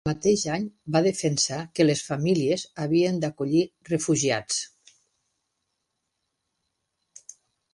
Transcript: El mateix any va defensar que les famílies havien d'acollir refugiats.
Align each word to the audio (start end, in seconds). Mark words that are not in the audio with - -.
El 0.01 0.09
mateix 0.09 0.43
any 0.51 0.63
va 0.95 1.01
defensar 1.07 1.59
que 1.79 1.85
les 1.85 2.01
famílies 2.07 2.63
havien 2.85 3.21
d'acollir 3.25 3.61
refugiats. 3.91 4.59